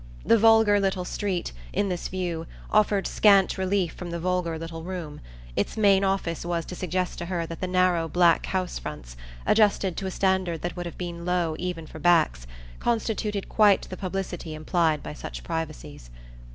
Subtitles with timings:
[0.25, 5.21] The vulgar little street, in this view, offered scant relief from the vulgar little room;
[5.55, 9.95] its main office was to suggest to her that the narrow black house fronts, adjusted
[9.97, 12.47] to a standard that would have been low even for backs,
[12.79, 16.09] constituted quite the publicity implied by such privacies.